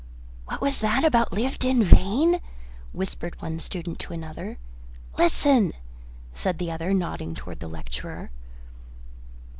[0.47, 2.39] "What was that about 'lived in vain'?"
[2.91, 4.57] whispered one student to another.
[5.15, 5.73] "Listen,"
[6.33, 8.31] said the other, nodding towards the lecturer.